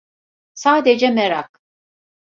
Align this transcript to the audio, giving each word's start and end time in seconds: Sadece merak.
Sadece 0.53 1.09
merak. 1.09 1.59